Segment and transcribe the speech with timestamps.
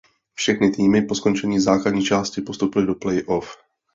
[0.33, 3.47] Všechny týmy po skončení základní části postoupily do playoff.